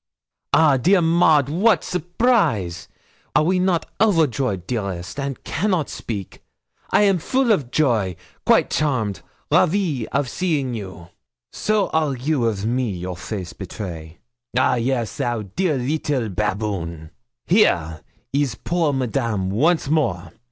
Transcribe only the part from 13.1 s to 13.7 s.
face